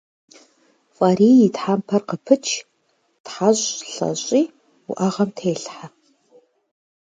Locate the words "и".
1.47-1.49